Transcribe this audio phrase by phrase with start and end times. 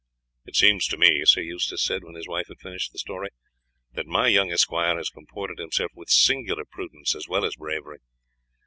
[0.47, 3.27] "It seems to me," Sir Eustace said when his wife had finished the story,
[3.93, 7.99] "that my young esquire has comported himself with singular prudence as well as bravery."